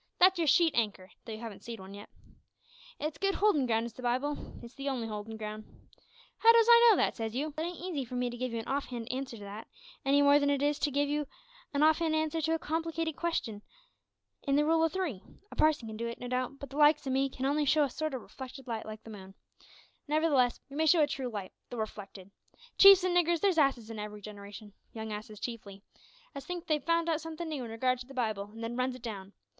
That's 0.17 0.39
your 0.39 0.47
sheet 0.47 0.73
anchor 0.73 1.11
though 1.25 1.33
you 1.33 1.37
haven't 1.41 1.63
seed 1.63 1.79
one 1.79 1.93
yet. 1.93 2.09
It's 2.99 3.19
good 3.19 3.35
holdin' 3.35 3.67
ground 3.67 3.85
is 3.85 3.93
the 3.93 4.01
Bible 4.01 4.55
it's 4.63 4.73
the 4.73 4.89
only 4.89 5.07
holdin' 5.07 5.37
ground. 5.37 5.63
`How 5.63 6.51
does 6.53 6.65
I 6.67 6.87
know 6.89 6.95
that?' 6.95 7.15
says 7.15 7.35
you. 7.35 7.53
Well, 7.55 7.67
it 7.67 7.69
ain't 7.69 7.83
easy 7.85 8.03
for 8.03 8.15
me 8.15 8.31
to 8.31 8.35
give 8.35 8.51
you 8.51 8.57
an 8.57 8.67
off 8.67 8.85
hand 8.85 9.07
answer 9.11 9.37
to 9.37 9.43
that, 9.43 9.67
any 10.03 10.23
more 10.23 10.39
than 10.39 10.49
it 10.49 10.63
is 10.63 10.79
to 10.79 10.89
give 10.89 11.07
you 11.07 11.27
an 11.71 11.83
off 11.83 11.99
hand 11.99 12.15
answer 12.15 12.41
to 12.41 12.55
a 12.55 12.57
complicated 12.57 13.15
question 13.15 13.61
in 14.41 14.55
the 14.55 14.65
rule 14.65 14.81
o' 14.81 14.89
three. 14.89 15.21
A 15.51 15.55
parson 15.55 15.87
could 15.87 15.97
do 15.97 16.07
it, 16.07 16.19
no 16.19 16.27
doubt, 16.27 16.57
but 16.57 16.71
the 16.71 16.77
likes 16.77 17.05
o' 17.05 17.11
me 17.11 17.29
can 17.29 17.45
only 17.45 17.65
show 17.65 17.83
a 17.83 17.89
sort 17.91 18.15
o' 18.15 18.17
reflected 18.17 18.65
light 18.65 18.87
like 18.87 19.03
the 19.03 19.11
moon; 19.11 19.35
nevertheless, 20.07 20.59
we 20.67 20.77
may 20.77 20.87
show 20.87 21.03
a 21.03 21.05
true 21.05 21.29
light 21.29 21.51
though 21.69 21.77
reflected. 21.77 22.31
Chiefs 22.79 23.03
an' 23.03 23.13
niggers, 23.13 23.39
there's 23.39 23.59
asses 23.59 23.91
in 23.91 23.99
every 23.99 24.19
generation 24.23 24.73
(young 24.93 25.13
asses 25.13 25.39
chiefly) 25.39 25.83
as 26.33 26.43
thinks 26.43 26.65
they've 26.65 26.83
found 26.85 27.07
out 27.07 27.21
somethin' 27.21 27.49
noo 27.49 27.63
in 27.65 27.69
regard 27.69 27.99
to 27.99 28.07
the 28.07 28.15
Bible, 28.15 28.49
an' 28.51 28.61
then 28.61 28.75
runs 28.75 28.95
it 28.95 29.03
down. 29.03 29.33